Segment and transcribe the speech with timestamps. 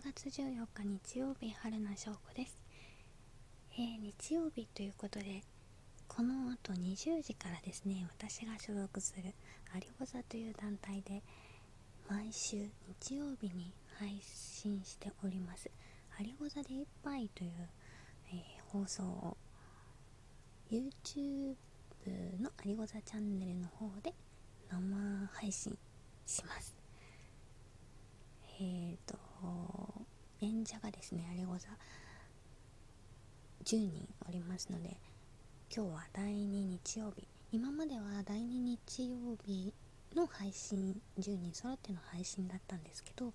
[0.00, 2.58] 月14日日曜日春名翔子です、
[3.74, 5.42] えー、日曜日ということで
[6.08, 9.32] この後20時からですね私が所属する
[9.72, 11.22] アリゴザという団体で
[12.08, 12.56] 毎週
[13.00, 15.70] 日曜日に配信しております。
[16.18, 17.50] アリゴザでいっぱいという、
[18.30, 19.36] えー、放送を
[20.70, 21.54] YouTube
[22.40, 24.12] のアリゴザチャンネルの方で
[24.70, 25.76] 生配信
[26.26, 26.74] します。
[28.60, 29.18] えっ、ー、と
[30.40, 31.68] 演者がですねアリゴザ
[33.64, 34.96] 10人おりますので
[35.74, 37.26] 今日は第2日曜日。
[37.50, 39.72] 今までは第2日曜日
[40.14, 43.32] の配信10人揃っての配信だったんですけど、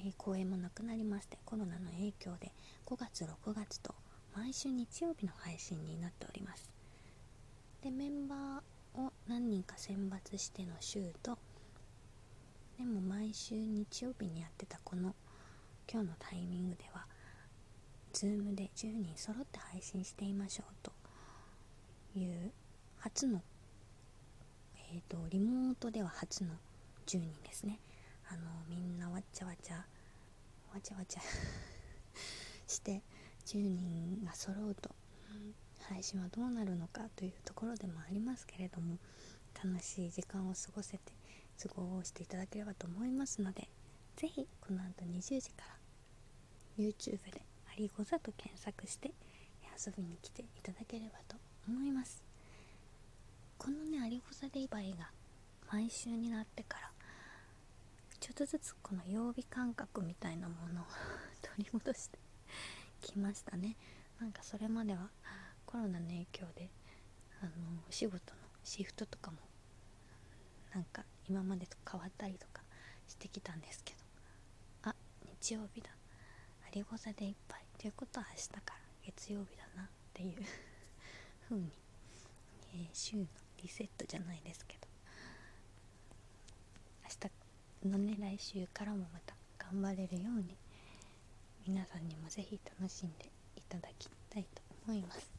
[0.00, 2.52] えー、公演もなくなりましてコロナの影響で
[2.86, 3.94] 5月6月と
[4.34, 6.68] 毎週日曜日の配信になっております。
[7.82, 11.38] でメンバーを何人か選抜しての週と
[12.78, 15.14] でも毎週日曜日にやってたこの
[15.90, 17.06] 今日のタイミングでは
[18.12, 20.92] Zoom で10人揃って配信していましょうと
[22.18, 22.52] いう
[22.98, 23.42] 初の
[24.92, 26.50] えっ、ー、とリモートでは初の
[27.06, 27.78] 10人ですね。
[28.28, 29.76] あのみんなわちゃわちゃ
[30.72, 31.20] わちゃわちゃ
[32.66, 33.02] して
[33.46, 34.90] 10人が揃うと
[35.88, 38.98] 配信はどうなるのかというところでもありますけれども
[39.62, 41.12] 楽しい時間を過ごせて
[41.62, 43.68] 過ごしていただければと思いますので
[44.16, 45.64] 是非この後20時か
[46.78, 49.12] ら YouTube で「アリゴザ」と検索して
[49.76, 51.36] 遊びに来ていただければと
[51.68, 52.22] 思います。
[53.58, 55.10] このねアリゴザデイバイが
[55.70, 56.92] 毎週になってから
[58.20, 60.84] ちょっとずつこの曜日感覚みたいなものを
[61.42, 62.18] 取り戻して
[63.00, 63.76] きましたね。
[64.20, 65.10] なんかそれまでは
[65.66, 66.70] コロナの影響で
[67.40, 67.50] あの
[67.88, 69.38] お仕事のシフトとかも
[70.74, 72.62] なんか今までと変わったりとか
[73.06, 74.90] してきたんですけど。
[74.90, 74.94] あ
[75.40, 75.90] 日曜日だ。
[76.66, 77.60] ありご座でいっぱい。
[77.78, 80.42] ということは明日から月曜日だなっていう。
[81.48, 81.70] 風に、
[82.74, 83.26] えー、週の
[83.62, 84.88] リセットじゃないですけど。
[87.04, 87.10] 明
[87.84, 90.56] 日のね来週からもまた頑張れるように
[91.66, 95.30] 皆さんにもぜひ楽しんでいただきたいと思います。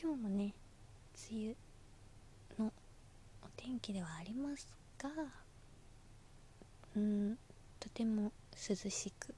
[0.00, 0.54] 今日もね
[1.30, 1.56] 梅雨
[3.64, 4.66] 天気ではあります
[4.98, 5.08] が
[6.96, 7.38] うん
[7.78, 9.34] とても涼しく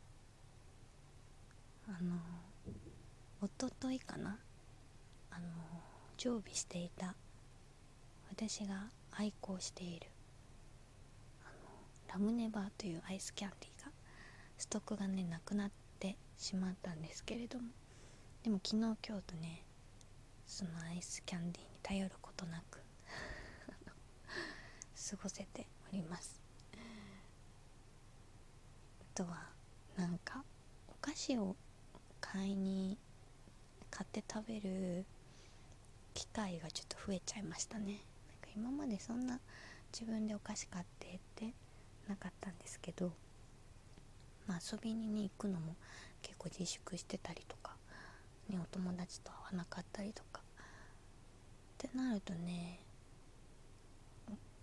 [1.86, 2.16] あの
[3.42, 4.38] おとといかな
[5.30, 5.46] あの
[6.16, 7.14] 常備していた
[8.30, 10.06] 私が愛好している
[11.44, 13.92] あのラムネバーというアイスキャンディーが
[14.56, 15.70] ストックがねなくなっ
[16.00, 17.66] てしまったんですけれども
[18.42, 19.64] でも昨日今日とね
[20.46, 22.83] そのアイスキャンディーに頼ることなく
[25.10, 26.40] 過ごせております。
[29.00, 29.48] あとは
[29.96, 30.42] なんか
[30.88, 31.56] お菓子を
[32.20, 32.98] 買いに
[33.90, 35.04] 買って食べる
[36.14, 37.84] 機会がちょっと増えちゃいましたね。
[37.84, 38.00] なんか
[38.56, 39.40] 今までそんな
[39.92, 41.52] 自分でお菓子買ってって
[42.08, 43.12] なかったんですけど
[44.46, 45.74] まあ、遊びに、ね、行くのも
[46.22, 47.76] 結構自粛してたりとか、
[48.48, 50.56] ね、お友達と会わなかったりとかっ
[51.78, 52.80] てなるとね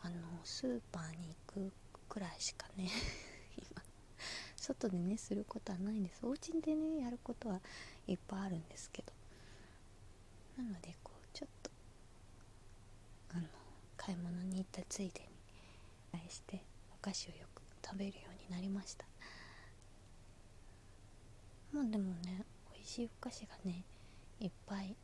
[0.04, 1.72] あのスーパーに行く
[2.10, 2.90] くらいしかね
[3.58, 3.82] 今
[4.56, 6.26] 外でねすることはないんです。
[6.26, 7.60] お家でねやることは
[8.08, 9.14] いっぱいあるんですけど。
[10.58, 11.72] なのでこうちょっと
[13.30, 13.48] あの
[13.98, 15.28] 買い物に行ったついでに
[16.12, 16.64] 対して
[16.94, 19.06] お菓子をよく食べるようになりました。
[21.72, 23.84] まあでもね美味しいお菓子がね
[24.40, 24.96] いっぱい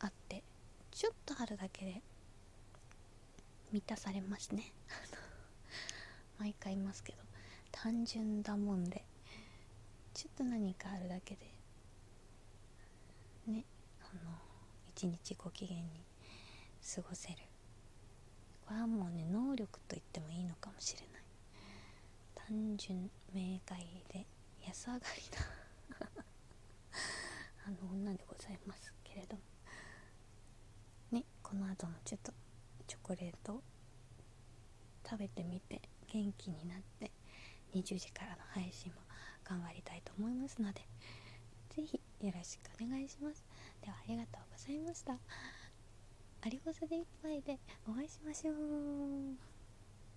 [0.00, 0.42] あって
[0.90, 2.02] ちょっとあるだけで
[3.72, 4.72] 満たされますね。
[6.38, 7.18] 毎回言いますけど。
[7.70, 9.04] 単純だもんで。
[10.12, 11.46] ちょっと何かあるだけで。
[13.46, 13.64] ね。
[14.00, 14.32] あの
[14.88, 16.04] 一日ご機嫌に
[16.94, 17.36] 過ごせる。
[18.66, 21.22] これはもうね能力と言ってもいいのかもしれない。
[22.34, 23.78] 単純明快
[24.08, 24.26] で
[24.66, 25.22] 安上がり
[26.10, 26.14] な。
[27.66, 29.42] あの女でございますけれども。
[31.12, 31.24] ね。
[31.42, 32.32] この後もちょっと
[33.10, 33.60] コレート。
[35.04, 37.10] 食べてみて元気になって
[37.74, 39.00] 20時からの配信も
[39.42, 40.80] 頑張りたいと思いますので
[41.74, 43.44] 是非よろしくお願いします。
[43.82, 45.14] ではありがとうございました。
[45.14, 47.58] ありごさでいっぱいで
[47.88, 49.49] お会いしましょう。